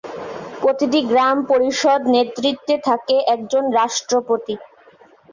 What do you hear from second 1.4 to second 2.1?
পরিষদ